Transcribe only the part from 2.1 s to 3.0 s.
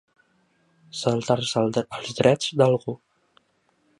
drets d'algú.